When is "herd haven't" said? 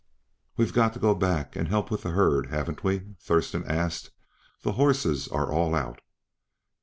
2.09-2.83